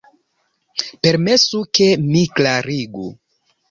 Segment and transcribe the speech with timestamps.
[1.09, 3.11] Permesu, ke mi klarigu.